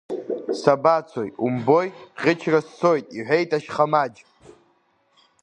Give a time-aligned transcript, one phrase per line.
[0.61, 1.89] Сабацо умбои,
[2.21, 4.19] ӷьычра сцоит иҳәеит ашьхамаџь.